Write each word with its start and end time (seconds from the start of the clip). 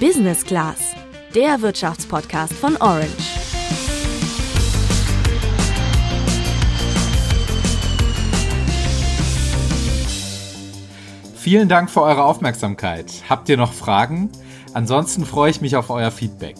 Business 0.00 0.44
Class, 0.44 0.94
der 1.34 1.62
Wirtschaftspodcast 1.62 2.52
von 2.52 2.76
Orange. 2.76 3.08
Vielen 11.34 11.70
Dank 11.70 11.88
für 11.88 12.02
eure 12.02 12.24
Aufmerksamkeit. 12.24 13.06
Habt 13.30 13.48
ihr 13.48 13.56
noch 13.56 13.72
Fragen? 13.72 14.30
Ansonsten 14.74 15.24
freue 15.24 15.50
ich 15.50 15.62
mich 15.62 15.76
auf 15.76 15.88
euer 15.88 16.10
Feedback. 16.10 16.56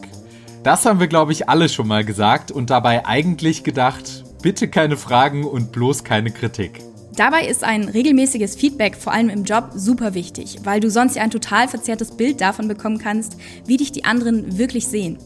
Das 0.63 0.87
haben 0.87 0.99
wir, 0.99 1.07
glaube 1.07 1.33
ich, 1.33 1.51
alle 1.51 1.69
schon 1.69 1.89
mal 1.89 2.07
gesagt 2.07 2.51
und 2.51 2.71
dabei 2.71 3.05
eigentlich 3.05 3.65
gedacht, 3.65 4.25
bitte 4.41 4.69
keine 4.69 4.97
Fragen 4.97 5.45
und 5.45 5.73
bloß 5.73 6.05
keine 6.05 6.31
Kritik. 6.31 6.86
Dabei 7.17 7.47
ist 7.47 7.65
ein 7.65 7.89
regelmäßiges 7.89 8.57
Feedback, 8.57 8.95
vor 8.95 9.15
allem 9.15 9.31
im 9.31 9.45
Job, 9.45 9.71
super 9.75 10.13
wichtig, 10.13 10.59
weil 10.65 10.81
du 10.81 10.91
sonst 10.91 11.17
ja 11.17 11.23
ein 11.23 11.31
total 11.31 11.67
verzerrtes 11.67 12.11
Bild 12.11 12.43
davon 12.43 12.69
bekommen 12.69 12.99
kannst, 12.99 13.39
wie 13.65 13.79
dich 13.79 13.91
die 13.91 14.05
anderen 14.05 14.59
wirklich 14.59 14.87
sehen. 14.87 15.17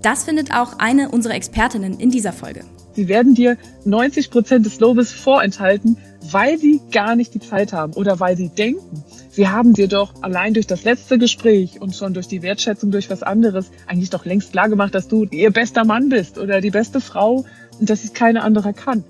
Das 0.00 0.22
findet 0.22 0.54
auch 0.54 0.78
eine 0.78 1.10
unserer 1.10 1.34
Expertinnen 1.34 1.98
in 1.98 2.10
dieser 2.10 2.32
Folge. 2.32 2.60
Sie 2.94 3.08
werden 3.08 3.34
dir 3.34 3.56
90 3.84 4.30
Prozent 4.30 4.64
des 4.64 4.78
Lobes 4.78 5.12
vorenthalten, 5.12 5.96
weil 6.30 6.56
sie 6.56 6.80
gar 6.92 7.16
nicht 7.16 7.34
die 7.34 7.40
Zeit 7.40 7.72
haben 7.72 7.94
oder 7.94 8.20
weil 8.20 8.36
sie 8.36 8.48
denken, 8.48 9.02
sie 9.30 9.48
haben 9.48 9.74
dir 9.74 9.88
doch 9.88 10.22
allein 10.22 10.54
durch 10.54 10.68
das 10.68 10.84
letzte 10.84 11.18
Gespräch 11.18 11.80
und 11.80 11.96
schon 11.96 12.14
durch 12.14 12.28
die 12.28 12.42
Wertschätzung 12.42 12.92
durch 12.92 13.10
was 13.10 13.24
anderes 13.24 13.70
eigentlich 13.88 14.10
doch 14.10 14.24
längst 14.24 14.52
klar 14.52 14.68
gemacht, 14.68 14.94
dass 14.94 15.08
du 15.08 15.24
ihr 15.24 15.50
bester 15.50 15.84
Mann 15.84 16.10
bist 16.10 16.38
oder 16.38 16.60
die 16.60 16.70
beste 16.70 17.00
Frau 17.00 17.44
und 17.80 17.90
dass 17.90 18.04
es 18.04 18.12
keine 18.12 18.42
andere 18.42 18.72
kann. 18.72 19.02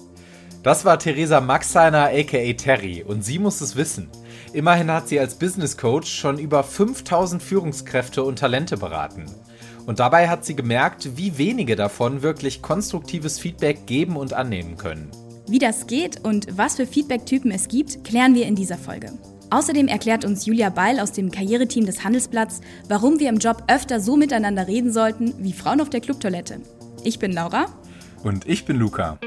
Das 0.62 0.84
war 0.84 0.98
Theresa 0.98 1.41
Maxeiner 1.41 2.10
aka 2.12 2.52
Terry 2.52 3.02
und 3.02 3.24
sie 3.24 3.38
muss 3.38 3.62
es 3.62 3.77
wissen. 3.77 4.10
Immerhin 4.52 4.91
hat 4.91 5.09
sie 5.09 5.18
als 5.18 5.37
Business 5.37 5.78
Coach 5.78 6.12
schon 6.12 6.38
über 6.38 6.62
5000 6.62 7.42
Führungskräfte 7.42 8.23
und 8.23 8.38
Talente 8.38 8.77
beraten. 8.77 9.24
Und 9.87 10.01
dabei 10.01 10.28
hat 10.28 10.45
sie 10.45 10.54
gemerkt, 10.54 11.16
wie 11.16 11.38
wenige 11.38 11.76
davon 11.76 12.20
wirklich 12.20 12.60
konstruktives 12.60 13.38
Feedback 13.38 13.87
geben 13.87 14.16
und 14.16 14.35
annehmen 14.35 14.76
können. 14.76 15.10
Wie 15.48 15.59
das 15.59 15.87
geht 15.87 16.23
und 16.24 16.46
was 16.59 16.76
für 16.76 16.87
Feedback-Typen 16.87 17.51
es 17.51 17.66
gibt, 17.66 18.04
klären 18.04 18.35
wir 18.35 18.46
in 18.46 18.54
dieser 18.54 18.76
Folge. 18.76 19.13
Außerdem 19.48 19.88
erklärt 19.88 20.26
uns 20.26 20.45
Julia 20.45 20.68
Beil 20.68 21.01
aus 21.01 21.13
dem 21.13 21.30
Karriereteam 21.30 21.87
des 21.87 22.04
Handelsblatts, 22.04 22.60
warum 22.87 23.18
wir 23.18 23.30
im 23.30 23.38
Job 23.38 23.65
öfter 23.66 23.98
so 23.98 24.16
miteinander 24.16 24.68
reden 24.68 24.92
sollten 24.92 25.35
wie 25.38 25.54
Frauen 25.54 25.80
auf 25.80 25.90
der 25.90 26.02
Clubtoilette. 26.02 26.60
Ich 27.02 27.18
bin 27.18 27.32
Laura. 27.32 27.66
Und 28.23 28.46
ich 28.46 28.66
bin 28.66 28.76
Luca. 28.76 29.18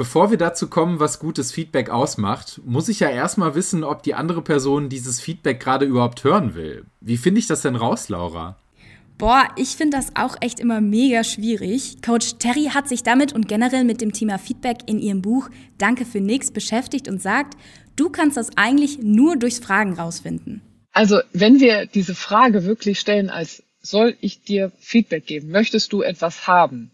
Bevor 0.00 0.30
wir 0.30 0.38
dazu 0.38 0.70
kommen, 0.70 0.98
was 0.98 1.18
gutes 1.18 1.52
Feedback 1.52 1.90
ausmacht, 1.90 2.58
muss 2.64 2.88
ich 2.88 3.00
ja 3.00 3.10
erstmal 3.10 3.54
wissen, 3.54 3.84
ob 3.84 4.02
die 4.02 4.14
andere 4.14 4.40
Person 4.40 4.88
dieses 4.88 5.20
Feedback 5.20 5.60
gerade 5.60 5.84
überhaupt 5.84 6.24
hören 6.24 6.54
will. 6.54 6.86
Wie 7.02 7.18
finde 7.18 7.38
ich 7.38 7.46
das 7.46 7.60
denn 7.60 7.76
raus, 7.76 8.08
Laura? 8.08 8.56
Boah, 9.18 9.46
ich 9.56 9.76
finde 9.76 9.98
das 9.98 10.16
auch 10.16 10.36
echt 10.40 10.58
immer 10.58 10.80
mega 10.80 11.22
schwierig. 11.22 12.00
Coach 12.00 12.36
Terry 12.38 12.70
hat 12.72 12.88
sich 12.88 13.02
damit 13.02 13.34
und 13.34 13.46
generell 13.46 13.84
mit 13.84 14.00
dem 14.00 14.14
Thema 14.14 14.38
Feedback 14.38 14.78
in 14.86 15.00
ihrem 15.00 15.20
Buch 15.20 15.50
Danke 15.76 16.06
für 16.06 16.22
nix 16.22 16.50
beschäftigt 16.50 17.06
und 17.06 17.20
sagt, 17.20 17.58
du 17.96 18.08
kannst 18.08 18.38
das 18.38 18.56
eigentlich 18.56 19.00
nur 19.02 19.36
durchs 19.36 19.58
Fragen 19.58 19.92
rausfinden. 19.92 20.62
Also, 20.92 21.20
wenn 21.34 21.60
wir 21.60 21.84
diese 21.84 22.14
Frage 22.14 22.64
wirklich 22.64 22.98
stellen 23.00 23.28
als 23.28 23.62
soll 23.82 24.16
ich 24.22 24.44
dir 24.44 24.72
Feedback 24.78 25.26
geben? 25.26 25.50
Möchtest 25.50 25.92
du 25.92 26.00
etwas 26.00 26.46
haben? 26.46 26.90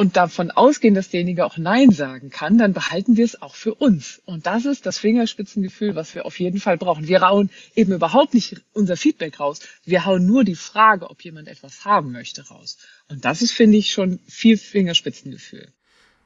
Und 0.00 0.16
davon 0.16 0.50
ausgehen, 0.50 0.94
dass 0.94 1.10
derjenige 1.10 1.44
auch 1.44 1.58
Nein 1.58 1.90
sagen 1.90 2.30
kann, 2.30 2.56
dann 2.56 2.72
behalten 2.72 3.18
wir 3.18 3.24
es 3.26 3.42
auch 3.42 3.54
für 3.54 3.74
uns. 3.74 4.22
Und 4.24 4.46
das 4.46 4.64
ist 4.64 4.86
das 4.86 4.96
Fingerspitzengefühl, 4.96 5.94
was 5.94 6.14
wir 6.14 6.24
auf 6.24 6.40
jeden 6.40 6.58
Fall 6.58 6.78
brauchen. 6.78 7.06
Wir 7.06 7.20
hauen 7.20 7.50
eben 7.74 7.92
überhaupt 7.92 8.32
nicht 8.32 8.62
unser 8.72 8.96
Feedback 8.96 9.38
raus. 9.38 9.60
Wir 9.84 10.06
hauen 10.06 10.24
nur 10.24 10.42
die 10.42 10.54
Frage, 10.54 11.10
ob 11.10 11.22
jemand 11.22 11.48
etwas 11.48 11.84
haben 11.84 12.12
möchte, 12.12 12.48
raus. 12.48 12.78
Und 13.10 13.26
das 13.26 13.42
ist, 13.42 13.52
finde 13.52 13.76
ich, 13.76 13.90
schon 13.90 14.20
viel 14.26 14.56
Fingerspitzengefühl. 14.56 15.68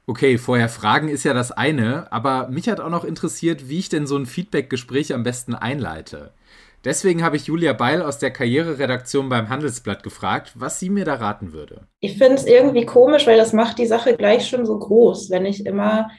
Okay, 0.05 0.37
vorher 0.37 0.69
fragen 0.69 1.09
ist 1.09 1.25
ja 1.25 1.33
das 1.33 1.51
eine, 1.51 2.09
aber 2.13 2.47
mich 2.47 2.69
hat 2.69 2.79
auch 2.79 2.89
noch 2.89 3.03
interessiert, 3.03 3.67
wie 3.67 3.79
ich 3.79 3.89
denn 3.89 4.07
so 4.07 4.15
ein 4.15 4.25
Feedback-Gespräch 4.25 5.13
am 5.13 5.23
besten 5.23 5.53
einleite. 5.53 6.31
Deswegen 6.85 7.23
habe 7.23 7.35
ich 7.35 7.47
Julia 7.47 7.73
Beil 7.73 8.03
aus 8.03 8.19
der 8.19 8.29
Karriereredaktion 8.29 9.27
beim 9.27 9.49
Handelsblatt 9.49 10.03
gefragt, 10.03 10.51
was 10.53 10.79
sie 10.79 10.91
mir 10.91 11.03
da 11.03 11.15
raten 11.15 11.51
würde. 11.51 11.87
Ich 11.99 12.19
finde 12.19 12.35
es 12.35 12.45
irgendwie 12.45 12.85
komisch, 12.85 13.25
weil 13.25 13.37
das 13.37 13.53
macht 13.53 13.79
die 13.79 13.87
Sache 13.87 14.15
gleich 14.15 14.47
schon 14.47 14.67
so 14.67 14.77
groß, 14.77 15.31
wenn 15.31 15.47
ich 15.47 15.65
immer 15.65 16.11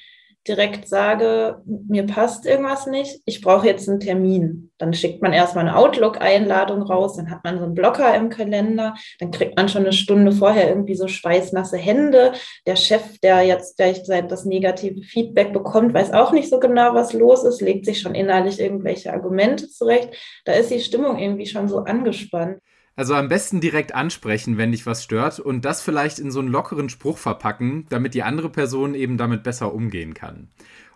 direkt 0.46 0.88
sage, 0.88 1.62
mir 1.64 2.06
passt 2.06 2.46
irgendwas 2.46 2.86
nicht, 2.86 3.20
ich 3.24 3.40
brauche 3.40 3.66
jetzt 3.66 3.88
einen 3.88 4.00
Termin. 4.00 4.70
Dann 4.78 4.94
schickt 4.94 5.22
man 5.22 5.32
erstmal 5.32 5.66
eine 5.66 5.76
Outlook-Einladung 5.76 6.82
raus, 6.82 7.16
dann 7.16 7.30
hat 7.30 7.44
man 7.44 7.58
so 7.58 7.64
einen 7.64 7.74
Blocker 7.74 8.14
im 8.14 8.28
Kalender, 8.28 8.94
dann 9.18 9.30
kriegt 9.30 9.56
man 9.56 9.68
schon 9.68 9.82
eine 9.82 9.92
Stunde 9.92 10.32
vorher 10.32 10.68
irgendwie 10.68 10.94
so 10.94 11.08
schweißnasse 11.08 11.76
Hände. 11.76 12.32
Der 12.66 12.76
Chef, 12.76 13.18
der 13.20 13.42
jetzt 13.42 13.76
gleich 13.76 14.02
das 14.28 14.44
negative 14.44 15.02
Feedback 15.02 15.52
bekommt, 15.52 15.94
weiß 15.94 16.12
auch 16.12 16.32
nicht 16.32 16.48
so 16.48 16.60
genau, 16.60 16.94
was 16.94 17.12
los 17.12 17.44
ist, 17.44 17.60
legt 17.60 17.86
sich 17.86 18.00
schon 18.00 18.14
innerlich 18.14 18.60
irgendwelche 18.60 19.12
Argumente 19.12 19.68
zurecht. 19.68 20.10
Da 20.44 20.52
ist 20.52 20.70
die 20.70 20.80
Stimmung 20.80 21.18
irgendwie 21.18 21.46
schon 21.46 21.68
so 21.68 21.78
angespannt. 21.78 22.60
Also 22.96 23.14
am 23.14 23.28
besten 23.28 23.60
direkt 23.60 23.94
ansprechen, 23.94 24.56
wenn 24.56 24.72
dich 24.72 24.86
was 24.86 25.04
stört 25.04 25.38
und 25.38 25.66
das 25.66 25.82
vielleicht 25.82 26.18
in 26.18 26.30
so 26.30 26.40
einen 26.40 26.48
lockeren 26.48 26.88
Spruch 26.88 27.18
verpacken, 27.18 27.84
damit 27.90 28.14
die 28.14 28.22
andere 28.22 28.48
Person 28.48 28.94
eben 28.94 29.18
damit 29.18 29.42
besser 29.42 29.74
umgehen 29.74 30.14
kann. 30.14 30.48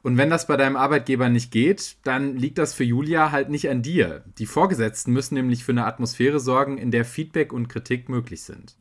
Und 0.03 0.17
wenn 0.17 0.31
das 0.31 0.47
bei 0.47 0.57
deinem 0.57 0.77
Arbeitgeber 0.77 1.29
nicht 1.29 1.53
geht, 1.53 1.99
dann 2.05 2.37
liegt 2.37 2.57
das 2.57 2.73
für 2.73 2.85
Julia 2.85 3.33
halt 3.33 3.51
nicht 3.51 3.69
an 3.69 3.83
dir. 3.83 4.25
Die 4.39 4.47
Vorgesetzten 4.47 5.13
müssen 5.13 5.35
nämlich 5.35 5.63
für 5.63 5.73
eine 5.73 5.85
Atmosphäre 5.85 6.41
sorgen, 6.41 6.79
in 6.79 6.91
der 6.91 7.05
Feedback 7.05 7.53
und 7.53 7.69
Kritik 7.69 8.09
möglich 8.09 8.43
sind. 8.43 8.77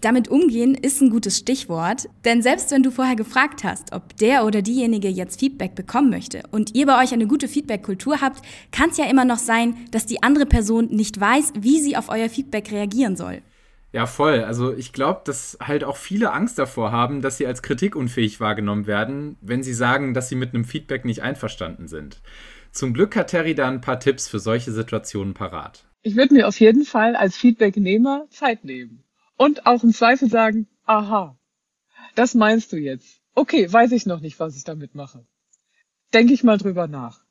Damit 0.00 0.28
umgehen 0.28 0.74
ist 0.74 1.02
ein 1.02 1.10
gutes 1.10 1.36
Stichwort, 1.36 2.08
denn 2.24 2.40
selbst 2.40 2.70
wenn 2.70 2.82
du 2.82 2.90
vorher 2.90 3.16
gefragt 3.16 3.64
hast, 3.64 3.92
ob 3.92 4.16
der 4.16 4.46
oder 4.46 4.62
diejenige 4.62 5.08
jetzt 5.08 5.38
Feedback 5.38 5.74
bekommen 5.74 6.08
möchte 6.08 6.42
und 6.50 6.74
ihr 6.74 6.86
bei 6.86 7.02
euch 7.02 7.12
eine 7.12 7.26
gute 7.26 7.48
Feedback-Kultur 7.48 8.22
habt, 8.22 8.40
kann 8.72 8.88
es 8.90 8.96
ja 8.96 9.04
immer 9.10 9.26
noch 9.26 9.38
sein, 9.38 9.76
dass 9.90 10.06
die 10.06 10.22
andere 10.22 10.46
Person 10.46 10.86
nicht 10.86 11.20
weiß, 11.20 11.52
wie 11.60 11.80
sie 11.80 11.98
auf 11.98 12.08
euer 12.08 12.30
Feedback 12.30 12.72
reagieren 12.72 13.14
soll. 13.14 13.42
Ja, 13.92 14.06
voll. 14.06 14.44
Also 14.44 14.72
ich 14.72 14.94
glaube, 14.94 15.20
dass 15.24 15.58
halt 15.60 15.84
auch 15.84 15.98
viele 15.98 16.32
Angst 16.32 16.58
davor 16.58 16.92
haben, 16.92 17.20
dass 17.20 17.36
sie 17.36 17.46
als 17.46 17.60
kritikunfähig 17.60 18.40
wahrgenommen 18.40 18.86
werden, 18.86 19.36
wenn 19.42 19.62
sie 19.62 19.74
sagen, 19.74 20.14
dass 20.14 20.30
sie 20.30 20.36
mit 20.36 20.54
einem 20.54 20.64
Feedback 20.64 21.04
nicht 21.04 21.22
einverstanden 21.22 21.88
sind. 21.88 22.22
Zum 22.72 22.94
Glück 22.94 23.16
hat 23.16 23.30
Terry 23.30 23.54
da 23.54 23.68
ein 23.68 23.82
paar 23.82 24.00
Tipps 24.00 24.28
für 24.28 24.38
solche 24.38 24.72
Situationen 24.72 25.34
parat. 25.34 25.84
Ich 26.02 26.16
würde 26.16 26.32
mir 26.32 26.48
auf 26.48 26.58
jeden 26.58 26.84
Fall 26.84 27.16
als 27.16 27.36
Feedbacknehmer 27.36 28.24
Zeit 28.30 28.64
nehmen 28.64 29.04
und 29.40 29.64
auch 29.64 29.82
im 29.82 29.94
Zweifel 29.94 30.28
sagen, 30.28 30.66
aha, 30.84 31.34
das 32.14 32.34
meinst 32.34 32.72
du 32.72 32.76
jetzt. 32.76 33.22
Okay, 33.34 33.72
weiß 33.72 33.92
ich 33.92 34.04
noch 34.04 34.20
nicht, 34.20 34.38
was 34.38 34.54
ich 34.54 34.64
damit 34.64 34.94
mache. 34.94 35.24
Denke 36.12 36.34
ich 36.34 36.44
mal 36.44 36.58
drüber 36.58 36.88
nach. 36.88 37.24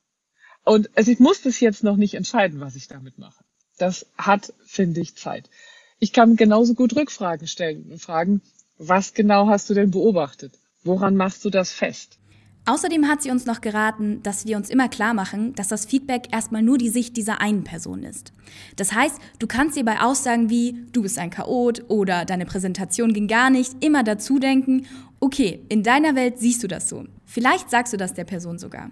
Und 0.63 0.89
also 0.97 1.11
ich 1.11 1.19
muss 1.19 1.43
das 1.43 1.59
jetzt 1.59 1.83
noch 1.83 1.97
nicht 1.97 2.15
entscheiden, 2.15 2.61
was 2.61 2.75
ich 2.75 2.87
damit 2.87 3.19
mache. 3.19 3.43
Das 3.77 4.07
hat, 4.17 4.55
finde 4.65 5.01
ich, 5.01 5.17
Zeit. 5.17 5.51
Ich 5.99 6.11
kann 6.11 6.35
genauso 6.35 6.73
gut 6.73 6.95
Rückfragen 6.95 7.45
stellen 7.45 7.91
und 7.91 8.01
fragen, 8.01 8.41
was 8.79 9.13
genau 9.13 9.47
hast 9.47 9.69
du 9.69 9.75
denn 9.75 9.91
beobachtet? 9.91 10.57
Woran 10.83 11.15
machst 11.15 11.45
du 11.45 11.51
das 11.51 11.71
fest? 11.71 12.17
Außerdem 12.65 13.07
hat 13.07 13.21
sie 13.23 13.31
uns 13.31 13.45
noch 13.45 13.61
geraten, 13.61 14.21
dass 14.21 14.45
wir 14.45 14.55
uns 14.55 14.69
immer 14.69 14.89
klar 14.89 15.13
machen, 15.13 15.53
dass 15.55 15.69
das 15.69 15.85
Feedback 15.85 16.27
erstmal 16.31 16.61
nur 16.61 16.77
die 16.77 16.89
Sicht 16.89 17.17
dieser 17.17 17.41
einen 17.41 17.63
Person 17.63 18.03
ist. 18.03 18.31
Das 18.75 18.93
heißt, 18.93 19.19
du 19.39 19.47
kannst 19.47 19.75
dir 19.75 19.85
bei 19.85 20.01
Aussagen 20.01 20.49
wie 20.49 20.85
du 20.91 21.01
bist 21.01 21.17
ein 21.17 21.31
Chaot 21.31 21.83
oder 21.87 22.25
deine 22.25 22.45
Präsentation 22.45 23.13
ging 23.13 23.27
gar 23.27 23.49
nicht 23.49 23.83
immer 23.83 24.03
dazu 24.03 24.37
denken, 24.39 24.85
okay, 25.19 25.65
in 25.69 25.83
deiner 25.83 26.15
Welt 26.15 26.37
siehst 26.37 26.61
du 26.63 26.67
das 26.67 26.89
so. 26.89 27.05
Vielleicht 27.25 27.69
sagst 27.69 27.93
du 27.93 27.97
das 27.97 28.13
der 28.13 28.25
Person 28.25 28.59
sogar. 28.59 28.91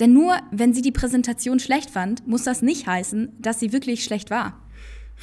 Denn 0.00 0.12
nur 0.12 0.36
wenn 0.50 0.72
sie 0.72 0.82
die 0.82 0.92
Präsentation 0.92 1.60
schlecht 1.60 1.90
fand, 1.90 2.26
muss 2.26 2.44
das 2.44 2.62
nicht 2.62 2.86
heißen, 2.86 3.32
dass 3.38 3.60
sie 3.60 3.72
wirklich 3.72 4.04
schlecht 4.04 4.30
war. 4.30 4.61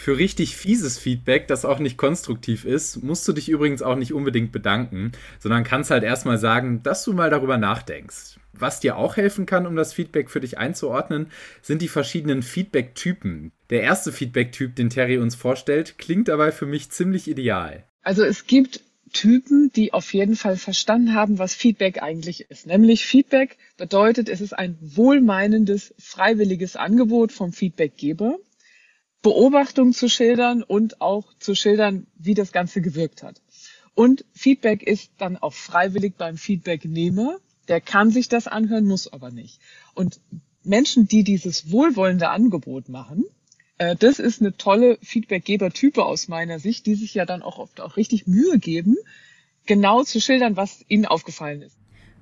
Für 0.01 0.17
richtig 0.17 0.55
fieses 0.55 0.97
Feedback, 0.97 1.49
das 1.49 1.65
auch 1.65 1.79
nicht 1.79 1.97
konstruktiv 1.97 2.63
ist, 2.63 3.03
musst 3.03 3.27
du 3.27 3.33
dich 3.33 3.49
übrigens 3.49 3.81
auch 3.81 3.97
nicht 3.97 4.13
unbedingt 4.13 4.53
bedanken, 4.53 5.11
sondern 5.39 5.65
kannst 5.65 5.91
halt 5.91 6.05
erstmal 6.05 6.37
sagen, 6.37 6.81
dass 6.83 7.03
du 7.03 7.11
mal 7.11 7.29
darüber 7.29 7.57
nachdenkst. 7.57 8.39
Was 8.53 8.79
dir 8.79 8.95
auch 8.95 9.17
helfen 9.17 9.45
kann, 9.45 9.67
um 9.67 9.75
das 9.75 9.91
Feedback 9.91 10.29
für 10.29 10.39
dich 10.39 10.57
einzuordnen, 10.57 11.27
sind 11.61 11.81
die 11.81 11.89
verschiedenen 11.89 12.43
Feedback-Typen. 12.43 13.51
Der 13.71 13.81
erste 13.81 14.13
Feedback-Typ, 14.13 14.73
den 14.73 14.89
Terry 14.89 15.17
uns 15.17 15.35
vorstellt, 15.35 15.97
klingt 15.97 16.29
dabei 16.29 16.53
für 16.53 16.65
mich 16.65 16.89
ziemlich 16.91 17.27
ideal. 17.27 17.83
Also 18.01 18.23
es 18.23 18.47
gibt 18.47 18.79
Typen, 19.11 19.69
die 19.75 19.91
auf 19.91 20.13
jeden 20.13 20.37
Fall 20.37 20.55
verstanden 20.55 21.13
haben, 21.13 21.39
was 21.39 21.53
Feedback 21.53 22.01
eigentlich 22.01 22.49
ist. 22.49 22.67
Nämlich 22.67 23.05
Feedback 23.05 23.57
bedeutet, 23.75 24.29
es 24.29 24.39
ist 24.39 24.53
ein 24.53 24.77
wohlmeinendes, 24.79 25.93
freiwilliges 25.99 26.77
Angebot 26.77 27.33
vom 27.33 27.51
Feedbackgeber 27.51 28.37
Beobachtung 29.21 29.93
zu 29.93 30.07
schildern 30.07 30.63
und 30.63 31.01
auch 31.01 31.25
zu 31.39 31.55
schildern, 31.55 32.07
wie 32.17 32.33
das 32.33 32.51
Ganze 32.51 32.81
gewirkt 32.81 33.23
hat. 33.23 33.41
Und 33.93 34.23
Feedback 34.33 34.83
ist 34.83 35.11
dann 35.17 35.35
auch 35.35 35.53
freiwillig 35.53 36.15
beim 36.17 36.37
Feedbacknehmer. 36.37 37.37
Der 37.67 37.81
kann 37.81 38.11
sich 38.11 38.29
das 38.29 38.47
anhören, 38.47 38.85
muss 38.85 39.11
aber 39.11 39.31
nicht. 39.31 39.59
Und 39.93 40.21
Menschen, 40.63 41.07
die 41.07 41.23
dieses 41.23 41.71
wohlwollende 41.71 42.29
Angebot 42.29 42.87
machen, 42.87 43.25
äh, 43.77 43.95
das 43.95 44.19
ist 44.19 44.41
eine 44.41 44.55
tolle 44.55 44.99
Feedbackgeber-Type 45.01 46.05
aus 46.05 46.27
meiner 46.27 46.59
Sicht, 46.59 46.85
die 46.85 46.95
sich 46.95 47.13
ja 47.13 47.25
dann 47.25 47.41
auch 47.41 47.57
oft 47.57 47.81
auch 47.81 47.97
richtig 47.97 48.27
Mühe 48.27 48.59
geben, 48.59 48.95
genau 49.65 50.03
zu 50.03 50.21
schildern, 50.21 50.55
was 50.55 50.85
ihnen 50.87 51.05
aufgefallen 51.05 51.61
ist. 51.61 51.78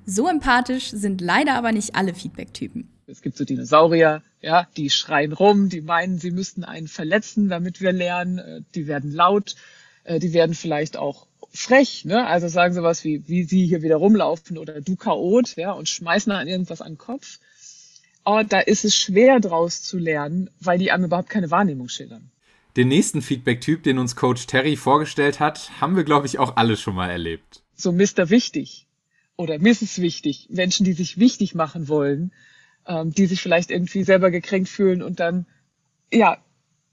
So 0.09 0.29
empathisch 0.29 0.91
sind 0.91 1.19
leider 1.19 1.55
aber 1.55 1.73
nicht 1.73 1.95
alle 1.95 2.13
Feedback-Typen. 2.13 2.87
Es 3.07 3.21
gibt 3.21 3.35
so 3.35 3.43
Dinosaurier, 3.43 4.23
ja, 4.41 4.65
die 4.77 4.89
schreien 4.89 5.33
rum, 5.33 5.67
die 5.67 5.81
meinen, 5.81 6.17
sie 6.17 6.31
müssten 6.31 6.63
einen 6.63 6.87
verletzen, 6.87 7.49
damit 7.49 7.81
wir 7.81 7.91
lernen. 7.91 8.37
Äh, 8.37 8.61
die 8.73 8.87
werden 8.87 9.11
laut, 9.11 9.57
äh, 10.05 10.19
die 10.19 10.31
werden 10.31 10.55
vielleicht 10.55 10.95
auch 10.95 11.27
frech, 11.53 12.05
ne? 12.05 12.25
Also 12.25 12.47
sagen 12.47 12.73
sowas 12.73 13.03
wie, 13.03 13.27
wie 13.27 13.43
sie 13.43 13.65
hier 13.65 13.81
wieder 13.81 13.97
rumlaufen 13.97 14.57
oder 14.57 14.79
du 14.79 14.95
Chaot, 14.95 15.57
ja, 15.57 15.73
und 15.73 15.89
schmeißen 15.89 16.29
dann 16.29 16.47
irgendwas 16.47 16.81
an 16.81 16.93
den 16.93 16.97
Kopf. 16.97 17.39
Aber 18.23 18.45
da 18.45 18.61
ist 18.61 18.85
es 18.85 18.95
schwer 18.95 19.41
draus 19.41 19.81
zu 19.81 19.97
lernen, 19.97 20.49
weil 20.61 20.79
die 20.79 20.89
einem 20.89 21.03
überhaupt 21.03 21.29
keine 21.29 21.51
Wahrnehmung 21.51 21.89
schildern. 21.89 22.31
Den 22.77 22.87
nächsten 22.87 23.21
Feedback-Typ, 23.21 23.83
den 23.83 23.99
uns 23.99 24.15
Coach 24.15 24.47
Terry 24.47 24.77
vorgestellt 24.77 25.41
hat, 25.41 25.81
haben 25.81 25.97
wir, 25.97 26.05
glaube 26.05 26.27
ich, 26.27 26.39
auch 26.39 26.55
alle 26.55 26.77
schon 26.77 26.95
mal 26.95 27.09
erlebt. 27.09 27.61
So 27.75 27.91
Mr. 27.91 28.29
Wichtig 28.29 28.86
oder 29.37 29.59
Mrs. 29.59 30.01
Wichtig, 30.01 30.47
Menschen, 30.49 30.83
die 30.83 30.93
sich 30.93 31.17
wichtig 31.17 31.55
machen 31.55 31.87
wollen, 31.87 32.33
ähm, 32.85 33.13
die 33.13 33.27
sich 33.27 33.41
vielleicht 33.41 33.71
irgendwie 33.71 34.03
selber 34.03 34.31
gekränkt 34.31 34.69
fühlen 34.69 35.01
und 35.01 35.19
dann, 35.19 35.45
ja, 36.11 36.37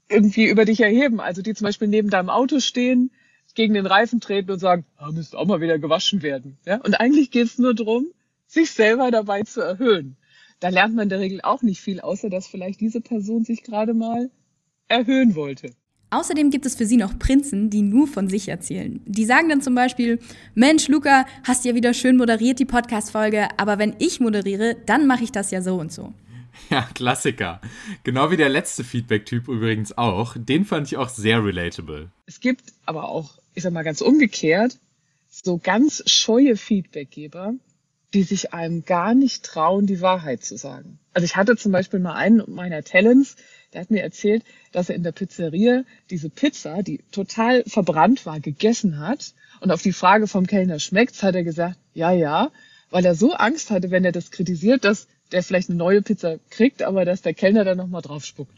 irgendwie 0.08 0.46
über 0.46 0.64
dich 0.64 0.80
erheben. 0.80 1.20
Also 1.20 1.42
die 1.42 1.54
zum 1.54 1.64
Beispiel 1.64 1.88
neben 1.88 2.10
deinem 2.10 2.30
Auto 2.30 2.60
stehen, 2.60 3.10
gegen 3.54 3.74
den 3.74 3.86
Reifen 3.86 4.20
treten 4.20 4.50
und 4.50 4.58
sagen, 4.58 4.84
ah, 4.96 5.10
müsste 5.12 5.38
auch 5.38 5.46
mal 5.46 5.60
wieder 5.60 5.78
gewaschen 5.78 6.22
werden. 6.22 6.58
Ja? 6.66 6.76
Und 6.76 6.94
eigentlich 6.94 7.30
geht 7.30 7.46
es 7.46 7.58
nur 7.58 7.74
darum, 7.74 8.06
sich 8.46 8.70
selber 8.70 9.10
dabei 9.10 9.42
zu 9.42 9.60
erhöhen. 9.60 10.16
Da 10.60 10.68
lernt 10.68 10.94
man 10.94 11.04
in 11.04 11.08
der 11.08 11.20
Regel 11.20 11.40
auch 11.42 11.62
nicht 11.62 11.80
viel, 11.80 12.00
außer 12.00 12.30
dass 12.30 12.46
vielleicht 12.46 12.80
diese 12.80 13.00
Person 13.00 13.44
sich 13.44 13.62
gerade 13.62 13.94
mal 13.94 14.30
erhöhen 14.88 15.34
wollte. 15.34 15.70
Außerdem 16.14 16.50
gibt 16.50 16.64
es 16.64 16.76
für 16.76 16.86
sie 16.86 16.96
noch 16.96 17.18
Prinzen, 17.18 17.70
die 17.70 17.82
nur 17.82 18.06
von 18.06 18.28
sich 18.28 18.46
erzählen. 18.46 19.00
Die 19.04 19.24
sagen 19.24 19.48
dann 19.48 19.62
zum 19.62 19.74
Beispiel, 19.74 20.20
Mensch, 20.54 20.86
Luca, 20.86 21.26
hast 21.42 21.64
ja 21.64 21.74
wieder 21.74 21.92
schön 21.92 22.16
moderiert 22.16 22.60
die 22.60 22.64
Podcast-Folge, 22.64 23.48
aber 23.56 23.78
wenn 23.78 23.96
ich 23.98 24.20
moderiere, 24.20 24.76
dann 24.86 25.08
mache 25.08 25.24
ich 25.24 25.32
das 25.32 25.50
ja 25.50 25.60
so 25.60 25.74
und 25.74 25.92
so. 25.92 26.12
Ja, 26.70 26.88
Klassiker. 26.94 27.60
Genau 28.04 28.30
wie 28.30 28.36
der 28.36 28.48
letzte 28.48 28.84
Feedback-Typ 28.84 29.48
übrigens 29.48 29.98
auch. 29.98 30.36
Den 30.38 30.64
fand 30.64 30.86
ich 30.86 30.96
auch 30.96 31.08
sehr 31.08 31.44
relatable. 31.44 32.12
Es 32.26 32.38
gibt 32.38 32.72
aber 32.86 33.08
auch, 33.08 33.40
ich 33.54 33.64
sag 33.64 33.72
mal 33.72 33.82
ganz 33.82 34.00
umgekehrt, 34.00 34.78
so 35.28 35.58
ganz 35.58 36.04
scheue 36.06 36.56
Feedbackgeber, 36.56 37.54
die 38.14 38.22
sich 38.22 38.54
einem 38.54 38.84
gar 38.84 39.14
nicht 39.16 39.44
trauen, 39.44 39.86
die 39.88 40.00
Wahrheit 40.00 40.44
zu 40.44 40.56
sagen. 40.56 41.00
Also 41.12 41.24
ich 41.24 41.34
hatte 41.34 41.56
zum 41.56 41.72
Beispiel 41.72 41.98
mal 41.98 42.14
einen 42.14 42.44
meiner 42.46 42.84
Talents, 42.84 43.34
der 43.74 43.82
hat 43.82 43.90
mir 43.90 44.02
erzählt, 44.02 44.44
dass 44.72 44.88
er 44.88 44.94
in 44.94 45.02
der 45.02 45.12
Pizzeria 45.12 45.84
diese 46.10 46.30
Pizza, 46.30 46.82
die 46.82 47.00
total 47.10 47.64
verbrannt 47.66 48.24
war, 48.24 48.40
gegessen 48.40 48.98
hat. 48.98 49.34
Und 49.60 49.70
auf 49.70 49.82
die 49.82 49.92
Frage 49.92 50.26
vom 50.26 50.46
Kellner 50.46 50.78
schmeckt's, 50.78 51.22
hat 51.22 51.34
er 51.34 51.44
gesagt, 51.44 51.76
ja, 51.92 52.12
ja, 52.12 52.50
weil 52.90 53.04
er 53.04 53.14
so 53.14 53.32
Angst 53.32 53.70
hatte, 53.70 53.90
wenn 53.90 54.04
er 54.04 54.12
das 54.12 54.30
kritisiert, 54.30 54.84
dass 54.84 55.08
der 55.32 55.42
vielleicht 55.42 55.68
eine 55.68 55.78
neue 55.78 56.02
Pizza 56.02 56.38
kriegt, 56.50 56.82
aber 56.82 57.04
dass 57.04 57.22
der 57.22 57.34
Kellner 57.34 57.64
dann 57.64 57.78
nochmal 57.78 58.02
drauf 58.02 58.24
spuckt. 58.24 58.56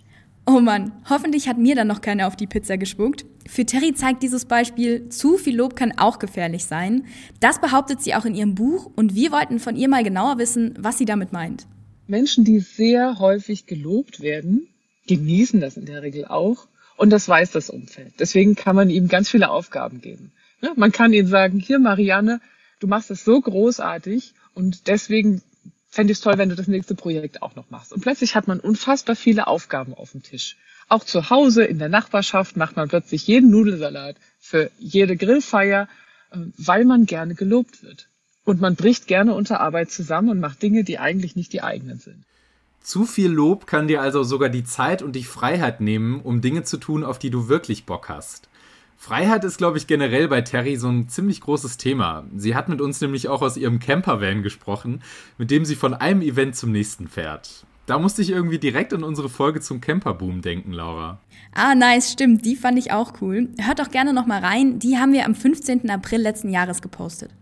Oh 0.49 0.61
Mann, 0.61 0.93
hoffentlich 1.11 1.49
hat 1.49 1.59
mir 1.59 1.75
dann 1.75 1.89
noch 1.89 2.01
keiner 2.01 2.29
auf 2.29 2.37
die 2.37 2.47
Pizza 2.47 2.77
gespuckt. 2.77 3.25
Für 3.49 3.67
Terry 3.67 3.95
zeigt 3.95 4.23
dieses 4.23 4.45
Beispiel, 4.45 5.09
zu 5.09 5.39
viel 5.39 5.57
Lob 5.57 5.75
kann 5.75 5.99
auch 5.99 6.21
gefährlich 6.21 6.67
sein. 6.67 7.07
Das 7.41 7.61
behauptet 7.61 8.01
sie 8.01 8.15
auch 8.15 8.25
in 8.25 8.35
ihrem 8.35 8.55
Buch 8.55 8.91
und 8.95 9.17
wir 9.17 9.33
wollten 9.33 9.59
von 9.59 9.75
ihr 9.75 9.89
mal 9.89 10.05
genauer 10.05 10.39
wissen, 10.39 10.75
was 10.79 10.99
sie 10.99 11.05
damit 11.05 11.33
meint. 11.33 11.67
Menschen, 12.07 12.45
die 12.45 12.61
sehr 12.61 13.19
häufig 13.19 13.67
gelobt 13.67 14.21
werden, 14.21 14.69
genießen 15.07 15.61
das 15.61 15.77
in 15.77 15.87
der 15.87 16.03
Regel 16.03 16.27
auch 16.27 16.67
und 16.97 17.11
das 17.11 17.29
weiß 17.29 17.51
das 17.53 17.71
Umfeld. 17.71 18.15
Deswegen 18.19 18.55
kann 18.55 18.77
man 18.77 18.91
ihm 18.91 19.09
ganz 19.09 19.29
viele 19.29 19.51
Aufgaben 19.51 20.01
geben. 20.01 20.33
Man 20.77 20.93
kann 20.93 21.13
ihnen 21.13 21.29
sagen, 21.29 21.59
hier 21.59 21.79
Marianne, 21.79 22.41
du 22.81 22.87
machst 22.87 23.11
das 23.11 23.25
so 23.25 23.41
großartig 23.41 24.33
und 24.55 24.89
deswegen 24.89 25.43
fände 25.89 26.13
ich 26.13 26.19
es 26.19 26.23
toll, 26.23 26.39
wenn 26.39 26.49
du 26.49 26.57
das 26.57 26.69
nächste 26.69 26.95
Projekt 26.95 27.43
auch 27.43 27.55
noch 27.57 27.71
machst. 27.71 27.93
Und 27.93 28.01
plötzlich 28.01 28.35
hat 28.35 28.49
man 28.49 28.61
unfassbar 28.61 29.17
viele 29.17 29.47
Aufgaben 29.47 29.95
auf 29.95 30.13
dem 30.13 30.23
Tisch. 30.23 30.57
Auch 30.89 31.05
zu 31.05 31.31
Hause, 31.31 31.65
in 31.65 31.79
der 31.79 31.89
Nachbarschaft 31.89 32.57
macht 32.57 32.77
man 32.77 32.89
plötzlich 32.89 33.27
jeden 33.27 33.51
Nudelsalat 33.51 34.17
für 34.39 34.71
jede 34.79 35.17
Grillfeier, 35.17 35.89
äh, 36.31 36.39
weil 36.57 36.85
man 36.85 37.07
gerne 37.07 37.35
gelobt 37.35 37.83
wird. 37.83 38.09
Und 38.45 38.61
man 38.61 38.77
bricht 38.77 39.09
gerne 39.09 39.35
unter 39.35 39.61
Arbeit 39.61 39.91
zusammen 39.91 40.29
und 40.29 40.41
macht 40.41 40.63
Dinge, 40.63 40.85
die 40.85 40.99
eigentlich 40.99 41.35
nicht 41.35 41.53
die 41.53 41.63
eigenen 41.63 41.99
sind. 41.99 42.25
Zu 42.87 43.05
viel 43.05 43.33
Lob 43.33 43.67
kann 43.67 43.89
dir 43.89 44.01
also 44.01 44.23
sogar 44.23 44.49
die 44.49 44.63
Zeit 44.63 45.03
und 45.03 45.17
die 45.17 45.25
Freiheit 45.25 45.81
nehmen, 45.81 46.21
um 46.21 46.41
Dinge 46.41 46.63
zu 46.63 46.77
tun, 46.77 47.03
auf 47.03 47.19
die 47.19 47.31
du 47.31 47.49
wirklich 47.49 47.85
Bock 47.85 48.09
hast. 48.09 48.49
Freiheit 48.97 49.43
ist, 49.43 49.59
glaube 49.59 49.77
ich, 49.77 49.89
generell 49.89 50.29
bei 50.29 50.43
Terry 50.43 50.77
so 50.77 50.87
ein 50.87 51.09
ziemlich 51.09 51.41
großes 51.41 51.79
Thema. 51.79 52.27
Sie 52.37 52.55
hat 52.55 52.69
mit 52.69 52.81
uns 52.81 53.01
nämlich 53.01 53.27
auch 53.27 53.43
aus 53.43 53.57
ihrem 53.57 53.81
Campervan 53.81 54.45
gesprochen, 54.45 55.03
mit 55.37 55.51
dem 55.51 55.65
sie 55.65 55.75
von 55.75 55.95
einem 55.95 56.23
Event 56.23 56.55
zum 56.55 56.71
nächsten 56.71 57.09
fährt. 57.09 57.67
Da 57.87 57.99
musste 57.99 58.23
ich 58.23 58.31
irgendwie 58.31 58.61
direkt 58.61 58.95
an 58.95 59.03
unsere 59.03 59.31
Folge 59.31 59.61
zum 59.61 59.81
Camperboom 59.81 60.41
denken, 60.41 60.71
Laura. 60.71 61.19
Ah, 61.55 61.75
nice, 61.75 62.13
stimmt. 62.13 62.45
Die 62.45 62.55
fand 62.55 62.79
ich 62.79 62.93
auch 62.93 63.15
cool. 63.21 63.49
Hört 63.59 63.81
doch 63.81 63.91
gerne 63.91 64.13
nochmal 64.13 64.45
rein. 64.45 64.79
Die 64.79 64.97
haben 64.97 65.13
wir 65.13 65.25
am 65.25 65.35
15. 65.35 65.91
April 65.91 66.21
letzten 66.21 66.51
Jahres 66.51 66.83
gepostet. 66.83 67.33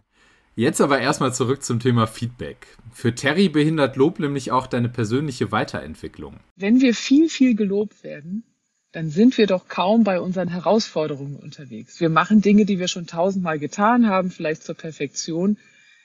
Jetzt 0.57 0.81
aber 0.81 1.01
erstmal 1.01 1.35
zurück 1.35 1.65
zum 1.65 1.81
Thema 1.81 2.07
Feedback. 2.07 2.69
Für 2.93 3.13
Terry 3.13 3.49
behindert 3.49 3.97
Lob 3.97 4.21
nämlich 4.21 4.53
auch 4.53 4.69
deine 4.69 4.89
persönliche 4.89 5.51
Weiterentwicklung. 5.51 6.37
Wenn 6.55 6.81
wir 6.81 6.95
viel, 6.95 7.29
viel 7.29 7.57
gelobt 7.57 8.05
werden, 8.05 8.45
dann 8.93 9.11
sind 9.11 9.37
wir 9.37 9.49
doch 9.49 9.67
kaum 9.67 10.05
bei 10.05 10.21
unseren 10.21 10.47
Herausforderungen 10.47 11.35
unterwegs. 11.35 11.99
Wir 11.99 12.09
machen 12.09 12.41
Dinge, 12.41 12.67
die 12.67 12.79
wir 12.79 12.87
schon 12.87 13.09
tausendmal 13.09 13.59
getan 13.59 14.09
haben, 14.09 14.31
vielleicht 14.31 14.63
zur 14.63 14.77
Perfektion. 14.77 15.57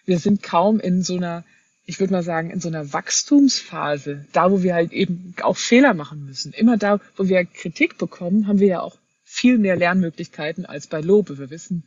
Wir 0.05 0.17
sind 0.17 0.41
kaum 0.41 0.79
in 0.79 1.03
so 1.03 1.17
einer, 1.17 1.43
ich 1.85 1.99
würde 1.99 2.13
mal 2.13 2.23
sagen, 2.23 2.49
in 2.49 2.59
so 2.59 2.69
einer 2.69 2.91
Wachstumsphase, 2.91 4.25
da 4.33 4.49
wo 4.49 4.63
wir 4.63 4.73
halt 4.73 4.91
eben 4.91 5.35
auch 5.43 5.57
Fehler 5.57 5.93
machen 5.93 6.25
müssen. 6.25 6.53
Immer 6.53 6.77
da, 6.77 6.99
wo 7.15 7.27
wir 7.27 7.45
Kritik 7.45 7.99
bekommen, 7.99 8.47
haben 8.47 8.57
wir 8.57 8.67
ja 8.67 8.81
auch 8.81 8.97
viel 9.23 9.59
mehr 9.59 9.75
Lernmöglichkeiten 9.75 10.65
als 10.65 10.87
bei 10.87 11.01
Lobe. 11.01 11.37
Wir 11.37 11.51
wissen, 11.51 11.83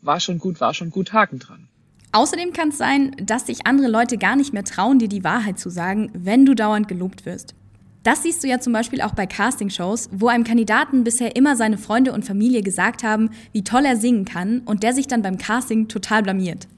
war 0.00 0.20
schon 0.20 0.38
gut, 0.38 0.60
war 0.60 0.74
schon 0.74 0.90
gut, 0.90 1.12
Haken 1.12 1.40
dran. 1.40 1.68
Außerdem 2.14 2.52
kann 2.52 2.68
es 2.68 2.78
sein, 2.78 3.10
dass 3.20 3.46
sich 3.46 3.66
andere 3.66 3.88
Leute 3.88 4.18
gar 4.18 4.36
nicht 4.36 4.52
mehr 4.52 4.62
trauen, 4.62 5.00
dir 5.00 5.08
die 5.08 5.24
Wahrheit 5.24 5.58
zu 5.58 5.68
sagen, 5.68 6.12
wenn 6.14 6.46
du 6.46 6.54
dauernd 6.54 6.86
gelobt 6.86 7.26
wirst. 7.26 7.56
Das 8.04 8.22
siehst 8.22 8.44
du 8.44 8.46
ja 8.46 8.60
zum 8.60 8.72
Beispiel 8.72 9.00
auch 9.00 9.14
bei 9.14 9.26
Castingshows, 9.26 10.10
wo 10.12 10.28
einem 10.28 10.44
Kandidaten 10.44 11.02
bisher 11.02 11.34
immer 11.34 11.56
seine 11.56 11.76
Freunde 11.76 12.12
und 12.12 12.24
Familie 12.24 12.62
gesagt 12.62 13.02
haben, 13.02 13.30
wie 13.50 13.64
toll 13.64 13.84
er 13.84 13.96
singen 13.96 14.24
kann 14.24 14.60
und 14.60 14.84
der 14.84 14.92
sich 14.92 15.08
dann 15.08 15.22
beim 15.22 15.38
Casting 15.38 15.88
total 15.88 16.22
blamiert. 16.22 16.68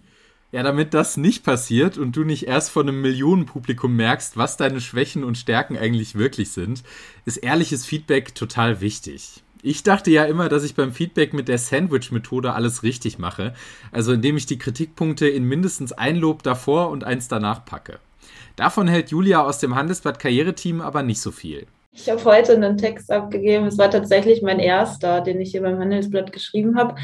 Ja, 0.52 0.62
damit 0.62 0.94
das 0.94 1.18
nicht 1.18 1.44
passiert 1.44 1.98
und 1.98 2.16
du 2.16 2.24
nicht 2.24 2.46
erst 2.46 2.70
von 2.70 2.88
einem 2.88 3.02
Millionenpublikum 3.02 3.94
merkst, 3.94 4.38
was 4.38 4.56
deine 4.56 4.80
Schwächen 4.80 5.22
und 5.22 5.36
Stärken 5.36 5.76
eigentlich 5.76 6.14
wirklich 6.14 6.50
sind, 6.52 6.82
ist 7.26 7.36
ehrliches 7.36 7.84
Feedback 7.84 8.34
total 8.34 8.80
wichtig. 8.80 9.42
Ich 9.62 9.82
dachte 9.82 10.10
ja 10.10 10.24
immer, 10.24 10.48
dass 10.48 10.64
ich 10.64 10.74
beim 10.74 10.92
Feedback 10.92 11.32
mit 11.32 11.48
der 11.48 11.58
Sandwich-Methode 11.58 12.52
alles 12.52 12.82
richtig 12.82 13.18
mache. 13.18 13.54
Also 13.92 14.12
indem 14.12 14.36
ich 14.36 14.46
die 14.46 14.58
Kritikpunkte 14.58 15.26
in 15.28 15.44
mindestens 15.44 15.92
ein 15.92 16.16
Lob 16.16 16.42
davor 16.42 16.90
und 16.90 17.04
eins 17.04 17.28
danach 17.28 17.64
packe. 17.64 17.98
Davon 18.56 18.88
hält 18.88 19.10
Julia 19.10 19.42
aus 19.42 19.58
dem 19.58 19.74
Handelsblatt 19.74 20.18
Karriereteam 20.18 20.80
aber 20.80 21.02
nicht 21.02 21.20
so 21.20 21.30
viel. 21.30 21.66
Ich 21.92 22.10
habe 22.10 22.22
heute 22.24 22.54
einen 22.54 22.76
Text 22.76 23.10
abgegeben. 23.10 23.66
Es 23.66 23.78
war 23.78 23.90
tatsächlich 23.90 24.42
mein 24.42 24.58
erster, 24.58 25.22
den 25.22 25.40
ich 25.40 25.50
hier 25.50 25.62
beim 25.62 25.78
Handelsblatt 25.78 26.32
geschrieben 26.32 26.78
habe. 26.78 26.96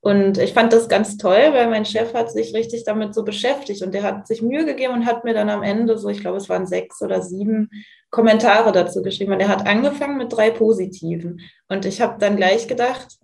Und 0.00 0.38
ich 0.38 0.52
fand 0.52 0.72
das 0.72 0.88
ganz 0.88 1.16
toll, 1.16 1.48
weil 1.52 1.68
mein 1.68 1.84
Chef 1.84 2.14
hat 2.14 2.30
sich 2.30 2.54
richtig 2.54 2.84
damit 2.84 3.14
so 3.14 3.24
beschäftigt 3.24 3.82
und 3.82 3.92
der 3.92 4.04
hat 4.04 4.28
sich 4.28 4.40
Mühe 4.40 4.64
gegeben 4.64 4.94
und 4.94 5.06
hat 5.06 5.24
mir 5.24 5.34
dann 5.34 5.50
am 5.50 5.62
Ende 5.62 5.98
so, 5.98 6.08
ich 6.08 6.20
glaube, 6.20 6.36
es 6.36 6.48
waren 6.48 6.66
sechs 6.66 7.02
oder 7.02 7.22
sieben 7.22 7.70
Kommentare 8.16 8.72
dazu 8.72 9.02
geschrieben. 9.02 9.34
Und 9.34 9.40
er 9.40 9.48
hat 9.48 9.66
angefangen 9.66 10.16
mit 10.16 10.32
drei 10.32 10.50
positiven. 10.50 11.40
Und 11.68 11.84
ich 11.84 12.00
habe 12.00 12.18
dann 12.18 12.36
gleich 12.36 12.66
gedacht, 12.66 13.18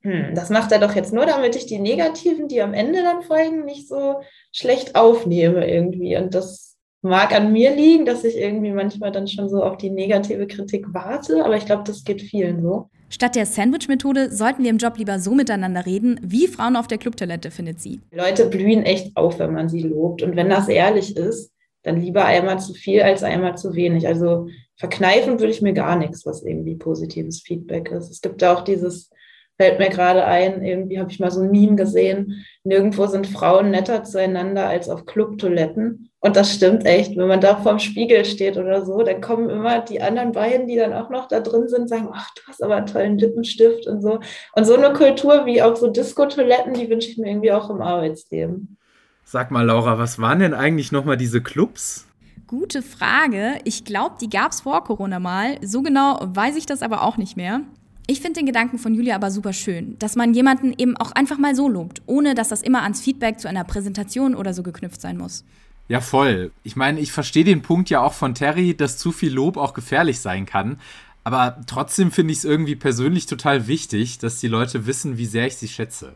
hm, 0.00 0.34
das 0.34 0.48
macht 0.48 0.72
er 0.72 0.78
doch 0.78 0.94
jetzt 0.94 1.12
nur, 1.12 1.26
damit 1.26 1.54
ich 1.54 1.66
die 1.66 1.78
negativen, 1.78 2.48
die 2.48 2.62
am 2.62 2.72
Ende 2.72 3.02
dann 3.02 3.22
folgen, 3.22 3.66
nicht 3.66 3.86
so 3.86 4.22
schlecht 4.50 4.96
aufnehme 4.96 5.70
irgendwie. 5.70 6.16
Und 6.16 6.34
das 6.34 6.78
mag 7.02 7.34
an 7.34 7.52
mir 7.52 7.76
liegen, 7.76 8.06
dass 8.06 8.24
ich 8.24 8.38
irgendwie 8.38 8.72
manchmal 8.72 9.12
dann 9.12 9.28
schon 9.28 9.50
so 9.50 9.62
auf 9.62 9.76
die 9.76 9.90
negative 9.90 10.46
Kritik 10.46 10.86
warte, 10.94 11.44
aber 11.44 11.56
ich 11.56 11.66
glaube, 11.66 11.82
das 11.84 12.02
geht 12.02 12.22
vielen 12.22 12.62
so. 12.62 12.88
Statt 13.10 13.36
der 13.36 13.44
Sandwich-Methode 13.44 14.30
sollten 14.32 14.62
wir 14.62 14.70
im 14.70 14.78
Job 14.78 14.96
lieber 14.96 15.18
so 15.18 15.34
miteinander 15.34 15.84
reden, 15.84 16.18
wie 16.22 16.46
Frauen 16.46 16.76
auf 16.76 16.86
der 16.86 16.96
Clubtoilette, 16.96 17.50
findet 17.50 17.80
sie. 17.80 18.00
Leute 18.10 18.46
blühen 18.46 18.84
echt 18.84 19.14
auf, 19.18 19.38
wenn 19.38 19.52
man 19.52 19.68
sie 19.68 19.82
lobt. 19.82 20.22
Und 20.22 20.36
wenn 20.36 20.48
das 20.48 20.68
ehrlich 20.68 21.18
ist, 21.18 21.51
dann 21.82 22.00
lieber 22.00 22.24
einmal 22.24 22.58
zu 22.60 22.74
viel 22.74 23.02
als 23.02 23.22
einmal 23.22 23.56
zu 23.56 23.74
wenig. 23.74 24.06
Also 24.06 24.48
verkneifen 24.76 25.40
würde 25.40 25.52
ich 25.52 25.62
mir 25.62 25.72
gar 25.72 25.96
nichts, 25.96 26.24
was 26.26 26.42
irgendwie 26.42 26.76
positives 26.76 27.42
Feedback 27.42 27.90
ist. 27.90 28.10
Es 28.10 28.20
gibt 28.20 28.42
auch 28.44 28.62
dieses, 28.62 29.10
fällt 29.56 29.78
mir 29.78 29.90
gerade 29.90 30.24
ein, 30.24 30.64
irgendwie 30.64 30.98
habe 30.98 31.10
ich 31.10 31.20
mal 31.20 31.30
so 31.30 31.40
ein 31.40 31.50
Meme 31.50 31.76
gesehen, 31.76 32.44
nirgendwo 32.64 33.06
sind 33.06 33.26
Frauen 33.26 33.70
netter 33.70 34.02
zueinander 34.04 34.68
als 34.68 34.88
auf 34.88 35.06
Clubtoiletten. 35.06 36.10
Und 36.20 36.36
das 36.36 36.54
stimmt 36.54 36.86
echt. 36.86 37.16
Wenn 37.16 37.26
man 37.26 37.40
da 37.40 37.56
vorm 37.56 37.80
Spiegel 37.80 38.24
steht 38.24 38.56
oder 38.56 38.86
so, 38.86 39.02
dann 39.02 39.20
kommen 39.20 39.50
immer 39.50 39.80
die 39.80 40.00
anderen 40.00 40.32
beiden, 40.32 40.68
die 40.68 40.76
dann 40.76 40.92
auch 40.92 41.10
noch 41.10 41.26
da 41.26 41.40
drin 41.40 41.68
sind, 41.68 41.88
sagen, 41.88 42.08
ach, 42.12 42.30
du 42.34 42.42
hast 42.46 42.62
aber 42.62 42.76
einen 42.76 42.86
tollen 42.86 43.18
Lippenstift 43.18 43.88
und 43.88 44.02
so. 44.02 44.20
Und 44.54 44.64
so 44.64 44.74
eine 44.74 44.92
Kultur 44.92 45.46
wie 45.46 45.62
auch 45.62 45.74
so 45.74 45.88
Disco-Toiletten, 45.88 46.74
die 46.74 46.88
wünsche 46.88 47.10
ich 47.10 47.18
mir 47.18 47.28
irgendwie 47.28 47.52
auch 47.52 47.70
im 47.70 47.82
Arbeitsleben. 47.82 48.78
Sag 49.24 49.50
mal, 49.50 49.64
Laura, 49.64 49.98
was 49.98 50.18
waren 50.18 50.40
denn 50.40 50.54
eigentlich 50.54 50.92
nochmal 50.92 51.16
diese 51.16 51.42
Clubs? 51.42 52.06
Gute 52.46 52.82
Frage. 52.82 53.58
Ich 53.64 53.84
glaube, 53.84 54.16
die 54.20 54.28
gab 54.28 54.52
es 54.52 54.60
vor 54.60 54.84
Corona 54.84 55.18
mal. 55.18 55.58
So 55.62 55.82
genau 55.82 56.20
weiß 56.22 56.56
ich 56.56 56.66
das 56.66 56.82
aber 56.82 57.02
auch 57.02 57.16
nicht 57.16 57.36
mehr. 57.36 57.62
Ich 58.06 58.20
finde 58.20 58.40
den 58.40 58.46
Gedanken 58.46 58.78
von 58.78 58.94
Julia 58.94 59.14
aber 59.14 59.30
super 59.30 59.52
schön, 59.52 59.96
dass 59.98 60.16
man 60.16 60.34
jemanden 60.34 60.74
eben 60.76 60.96
auch 60.96 61.12
einfach 61.12 61.38
mal 61.38 61.54
so 61.54 61.68
lobt, 61.68 62.02
ohne 62.06 62.34
dass 62.34 62.48
das 62.48 62.60
immer 62.60 62.82
ans 62.82 63.00
Feedback 63.00 63.38
zu 63.38 63.48
einer 63.48 63.64
Präsentation 63.64 64.34
oder 64.34 64.52
so 64.52 64.62
geknüpft 64.62 65.00
sein 65.00 65.16
muss. 65.16 65.44
Ja, 65.88 66.00
voll. 66.00 66.50
Ich 66.64 66.76
meine, 66.76 67.00
ich 67.00 67.12
verstehe 67.12 67.44
den 67.44 67.62
Punkt 67.62 67.90
ja 67.90 68.02
auch 68.02 68.12
von 68.12 68.34
Terry, 68.34 68.76
dass 68.76 68.98
zu 68.98 69.12
viel 69.12 69.32
Lob 69.32 69.56
auch 69.56 69.72
gefährlich 69.72 70.20
sein 70.20 70.46
kann. 70.46 70.78
Aber 71.24 71.58
trotzdem 71.66 72.10
finde 72.10 72.32
ich 72.32 72.38
es 72.38 72.44
irgendwie 72.44 72.76
persönlich 72.76 73.26
total 73.26 73.66
wichtig, 73.66 74.18
dass 74.18 74.40
die 74.40 74.48
Leute 74.48 74.86
wissen, 74.86 75.16
wie 75.16 75.26
sehr 75.26 75.46
ich 75.46 75.56
sie 75.56 75.68
schätze. 75.68 76.14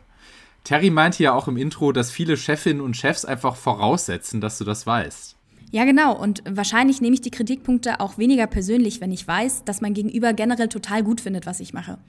Terry 0.67 0.89
meinte 0.89 1.23
ja 1.23 1.33
auch 1.33 1.47
im 1.47 1.55
Intro, 1.55 1.93
dass 1.93 2.11
viele 2.11 2.35
Chefinnen 2.35 2.81
und 2.81 2.97
Chefs 2.97 3.23
einfach 3.23 3.55
voraussetzen, 3.55 4.41
dass 4.41 4.57
du 4.57 4.65
das 4.65 4.85
weißt. 4.85 5.37
Ja, 5.71 5.85
genau. 5.85 6.13
Und 6.13 6.43
wahrscheinlich 6.45 6.99
nehme 6.99 7.13
ich 7.13 7.21
die 7.21 7.31
Kritikpunkte 7.31 8.01
auch 8.01 8.17
weniger 8.17 8.47
persönlich, 8.47 8.99
wenn 8.99 9.13
ich 9.13 9.25
weiß, 9.25 9.63
dass 9.63 9.79
mein 9.79 9.93
Gegenüber 9.93 10.33
generell 10.33 10.67
total 10.67 11.03
gut 11.03 11.21
findet, 11.21 11.45
was 11.45 11.61
ich 11.61 11.73
mache. 11.73 11.99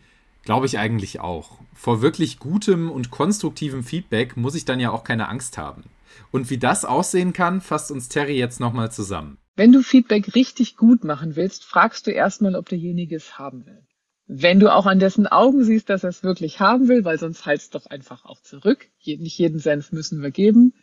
Glaube 0.43 0.67
ich 0.67 0.77
eigentlich 0.77 1.21
auch. 1.21 1.61
Vor 1.73 2.03
wirklich 2.03 2.41
gutem 2.41 2.91
und 2.91 3.12
konstruktivem 3.12 3.85
Feedback 3.85 4.37
muss 4.37 4.57
ich 4.57 4.65
dann 4.65 4.81
ja 4.81 4.91
auch 4.91 5.05
keine 5.05 5.29
Angst 5.29 5.57
haben. 5.57 5.85
Und 6.33 6.50
wie 6.50 6.59
das 6.59 6.85
aussehen 6.85 7.33
kann, 7.33 7.61
fasst 7.61 7.93
uns 7.93 8.09
Terry 8.09 8.37
jetzt 8.37 8.59
nochmal 8.59 8.91
zusammen. 8.91 9.38
Wenn 9.55 9.71
du 9.71 9.83
Feedback 9.83 10.35
richtig 10.35 10.77
gut 10.77 11.05
machen 11.05 11.37
willst, 11.37 11.65
fragst 11.65 12.09
du 12.09 12.11
erstmal, 12.11 12.57
ob 12.57 12.69
derjenige 12.69 13.15
es 13.15 13.38
haben 13.38 13.67
will. 13.67 13.85
Wenn 14.31 14.61
du 14.61 14.73
auch 14.73 14.85
an 14.85 14.99
dessen 14.99 15.27
Augen 15.27 15.65
siehst, 15.65 15.89
dass 15.89 16.05
er 16.05 16.11
es 16.11 16.23
wirklich 16.23 16.61
haben 16.61 16.87
will, 16.87 17.03
weil 17.05 17.19
sonst 17.19 17.47
halt's 17.47 17.71
doch 17.71 17.87
einfach 17.87 18.27
auch 18.27 18.43
zurück. 18.43 18.87
Nicht 19.05 19.39
jeden 19.39 19.59
Senf 19.59 19.91
müssen 19.91 20.21
wir 20.21 20.31
geben. 20.31 20.75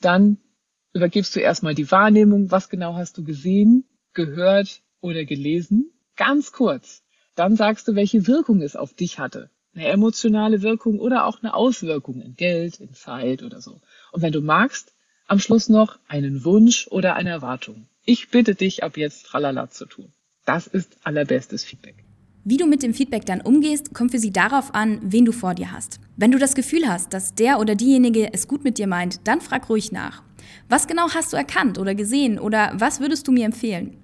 Dann 0.00 0.38
übergibst 0.92 1.34
du 1.34 1.40
erstmal 1.40 1.74
die 1.74 1.90
Wahrnehmung, 1.90 2.52
was 2.52 2.68
genau 2.68 2.94
hast 2.94 3.18
du 3.18 3.24
gesehen, 3.24 3.84
gehört 4.12 4.80
oder 5.00 5.24
gelesen. 5.24 5.90
Ganz 6.14 6.52
kurz. 6.52 7.02
Dann 7.34 7.56
sagst 7.56 7.88
du, 7.88 7.96
welche 7.96 8.28
Wirkung 8.28 8.62
es 8.62 8.76
auf 8.76 8.94
dich 8.94 9.18
hatte. 9.18 9.50
Eine 9.74 9.88
emotionale 9.88 10.62
Wirkung 10.62 11.00
oder 11.00 11.26
auch 11.26 11.42
eine 11.42 11.54
Auswirkung 11.54 12.20
in 12.20 12.36
Geld, 12.36 12.78
in 12.78 12.94
Zeit 12.94 13.42
oder 13.42 13.60
so. 13.60 13.80
Und 14.12 14.22
wenn 14.22 14.32
du 14.32 14.40
magst, 14.40 14.94
am 15.26 15.40
Schluss 15.40 15.68
noch 15.68 15.98
einen 16.06 16.44
Wunsch 16.44 16.86
oder 16.88 17.16
eine 17.16 17.30
Erwartung. 17.30 17.88
Ich 18.04 18.28
bitte 18.28 18.54
dich 18.54 18.84
ab 18.84 18.96
jetzt 18.96 19.26
tralala 19.26 19.68
zu 19.68 19.86
tun. 19.86 20.12
Das 20.44 20.68
ist 20.68 20.96
allerbestes 21.02 21.64
Feedback. 21.64 22.03
Wie 22.46 22.58
du 22.58 22.66
mit 22.66 22.82
dem 22.82 22.92
Feedback 22.92 23.24
dann 23.24 23.40
umgehst, 23.40 23.94
kommt 23.94 24.10
für 24.10 24.18
sie 24.18 24.30
darauf 24.30 24.74
an, 24.74 24.98
wen 25.02 25.24
du 25.24 25.32
vor 25.32 25.54
dir 25.54 25.72
hast. 25.72 25.98
Wenn 26.18 26.30
du 26.30 26.38
das 26.38 26.54
Gefühl 26.54 26.86
hast, 26.86 27.14
dass 27.14 27.34
der 27.34 27.58
oder 27.58 27.74
diejenige 27.74 28.34
es 28.34 28.46
gut 28.46 28.64
mit 28.64 28.76
dir 28.76 28.86
meint, 28.86 29.26
dann 29.26 29.40
frag 29.40 29.70
ruhig 29.70 29.92
nach. 29.92 30.22
Was 30.68 30.86
genau 30.86 31.08
hast 31.14 31.32
du 31.32 31.38
erkannt 31.38 31.78
oder 31.78 31.94
gesehen 31.94 32.38
oder 32.38 32.72
was 32.74 33.00
würdest 33.00 33.26
du 33.26 33.32
mir 33.32 33.46
empfehlen? 33.46 33.96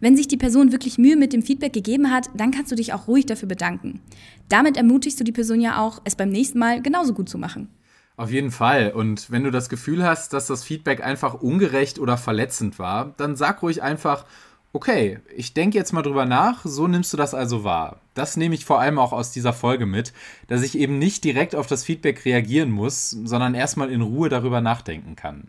Wenn 0.00 0.16
sich 0.16 0.26
die 0.26 0.38
Person 0.38 0.72
wirklich 0.72 0.96
Mühe 0.96 1.16
mit 1.16 1.34
dem 1.34 1.42
Feedback 1.42 1.74
gegeben 1.74 2.10
hat, 2.10 2.30
dann 2.34 2.50
kannst 2.50 2.72
du 2.72 2.76
dich 2.76 2.94
auch 2.94 3.08
ruhig 3.08 3.26
dafür 3.26 3.46
bedanken. 3.46 4.00
Damit 4.48 4.78
ermutigst 4.78 5.20
du 5.20 5.24
die 5.24 5.30
Person 5.30 5.60
ja 5.60 5.78
auch, 5.78 6.00
es 6.04 6.16
beim 6.16 6.30
nächsten 6.30 6.58
Mal 6.58 6.80
genauso 6.80 7.12
gut 7.12 7.28
zu 7.28 7.36
machen. 7.36 7.68
Auf 8.16 8.30
jeden 8.30 8.52
Fall. 8.52 8.92
Und 8.92 9.30
wenn 9.30 9.44
du 9.44 9.50
das 9.50 9.68
Gefühl 9.68 10.02
hast, 10.02 10.32
dass 10.32 10.46
das 10.46 10.64
Feedback 10.64 11.04
einfach 11.04 11.34
ungerecht 11.34 11.98
oder 11.98 12.16
verletzend 12.16 12.78
war, 12.78 13.12
dann 13.18 13.36
sag 13.36 13.62
ruhig 13.62 13.82
einfach, 13.82 14.24
okay, 14.72 15.18
ich 15.34 15.54
denke 15.54 15.76
jetzt 15.76 15.92
mal 15.92 16.02
drüber 16.02 16.24
nach, 16.24 16.64
so 16.64 16.88
nimmst 16.88 17.12
du 17.12 17.16
das 17.16 17.34
also 17.34 17.64
wahr. 17.64 18.00
Das 18.14 18.36
nehme 18.36 18.54
ich 18.54 18.64
vor 18.64 18.80
allem 18.80 18.98
auch 18.98 19.12
aus 19.12 19.32
dieser 19.32 19.52
Folge 19.52 19.86
mit, 19.86 20.12
dass 20.48 20.62
ich 20.62 20.78
eben 20.78 20.98
nicht 20.98 21.24
direkt 21.24 21.54
auf 21.54 21.66
das 21.66 21.84
Feedback 21.84 22.24
reagieren 22.24 22.70
muss, 22.70 23.10
sondern 23.10 23.54
erstmal 23.54 23.90
in 23.90 24.02
Ruhe 24.02 24.28
darüber 24.28 24.60
nachdenken 24.60 25.16
kann. 25.16 25.48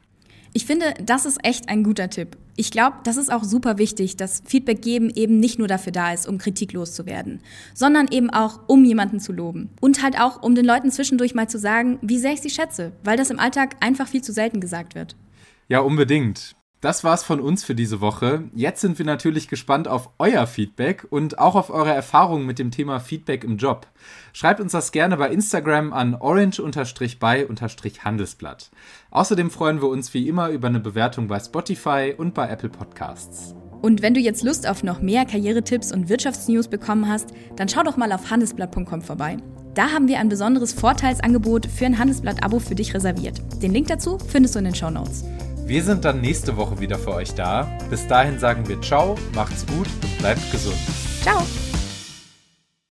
Ich 0.56 0.68
finde, 0.68 0.94
das 1.03 1.25
ist 1.25 1.44
echt 1.44 1.68
ein 1.68 1.84
guter 1.84 2.12
Tipp. 2.12 2.38
Ich 2.56 2.70
glaube, 2.70 2.98
das 3.03 3.18
ist 3.18 3.34
auch 3.34 3.44
super 3.44 3.80
wichtig, 3.80 4.18
dass 4.18 4.44
Feedback 4.46 4.84
geben 4.84 5.10
eben 5.10 5.39
nicht 5.39 5.58
nur 5.58 5.68
dafür 5.68 5.92
da 5.92 6.13
ist, 6.13 6.27
um 6.27 6.38
Kritik 6.38 6.74
loszuwerden, 6.74 7.42
sondern 7.74 8.08
eben 8.10 8.30
auch, 8.30 8.60
um 8.68 8.86
jemanden 8.86 9.20
zu 9.20 9.34
loben. 9.34 9.72
Und 9.82 10.03
halt 10.03 10.20
auch, 10.20 10.44
um 10.44 10.53
den 10.53 10.65
Leuten 10.65 10.92
zwischendurch 10.92 11.34
mal 11.34 11.50
zu 11.50 11.58
sagen, 11.58 11.98
wie 12.03 12.20
sehr 12.20 12.34
ich 12.34 12.42
sie 12.42 12.51
schätze, 12.51 12.92
weil 13.03 13.18
das 13.18 13.32
im 13.32 13.39
Alltag 13.39 13.77
einfach 13.80 14.08
viel 14.08 14.22
zu 14.22 14.32
selten 14.32 14.62
gesagt 14.62 14.94
wird. 14.94 15.15
Ja, 15.70 15.80
unbedingt. 15.80 16.56
Das 16.84 17.04
war's 17.06 17.24
von 17.24 17.40
uns 17.40 17.63
für 17.63 17.75
diese 17.75 18.02
Woche. 18.02 18.44
Jetzt 18.54 18.82
sind 18.82 19.00
wir 19.00 19.06
natürlich 19.06 19.48
gespannt 19.48 19.88
auf 19.88 20.10
euer 20.20 20.46
Feedback 20.46 21.08
und 21.10 21.40
auch 21.40 21.56
auf 21.56 21.70
eure 21.70 21.94
Erfahrungen 21.94 22.46
mit 22.46 22.60
dem 22.60 22.72
Thema 22.72 23.00
Feedback 23.00 23.46
im 23.46 23.56
Job. 23.56 23.88
Schreibt 24.34 24.60
uns 24.60 24.74
das 24.74 24.92
gerne 24.92 25.16
bei 25.16 25.30
Instagram 25.30 25.94
an 25.94 26.13
orange-by-handelsblatt. 26.13 28.70
Außerdem 29.12 29.50
freuen 29.50 29.82
wir 29.82 29.88
uns 29.88 30.13
wie 30.13 30.28
immer 30.28 30.50
über 30.50 30.68
eine 30.68 30.82
Bewertung 30.82 31.30
bei 31.30 31.40
Spotify 31.40 32.13
und 32.18 32.34
bei 32.34 32.50
Apple 32.50 32.68
Podcasts. 32.68 33.56
Und 33.82 34.02
wenn 34.02 34.13
du 34.13 34.20
jetzt 34.20 34.44
Lust 34.44 34.68
auf 34.68 34.84
noch 34.84 35.02
mehr 35.02 35.24
Karrieretipps 35.24 35.94
und 35.94 36.10
Wirtschaftsnews 36.10 36.68
bekommen 36.68 37.08
hast, 37.08 37.30
dann 37.56 37.70
schau 37.70 37.84
doch 37.84 37.96
mal 37.96 38.12
auf 38.12 38.30
handelsblatt.com 38.30 39.02
vorbei. 39.02 39.38
Da 39.74 39.94
haben 39.94 40.10
wir 40.10 40.20
ein 40.20 40.28
besonderes 40.28 40.74
Vorteilsangebot 40.74 41.66
für 41.66 41.86
ein 41.86 41.98
Handelsblatt-Abo 41.98 42.60
für 42.60 42.75
dich 42.75 42.94
reserviert. 42.94 43.42
Den 43.62 43.72
Link 43.72 43.88
dazu 43.88 44.18
findest 44.20 44.56
du 44.56 44.60
in 44.60 44.66
den 44.66 44.75
Show 44.75 44.90
Notes. 44.90 45.24
Wir 45.65 45.82
sind 45.82 46.03
dann 46.03 46.20
nächste 46.20 46.58
Woche 46.58 46.79
wieder 46.82 47.00
für 47.00 47.13
euch 47.13 47.34
da. 47.36 47.77
Bis 47.89 48.05
dahin 48.08 48.38
sagen 48.38 48.67
wir 48.67 48.82
Ciao, 48.82 49.15
macht's 49.34 49.65
gut 49.65 49.88
und 50.03 50.17
bleibt 50.17 50.51
gesund. 50.51 50.77
Ciao! 51.22 51.41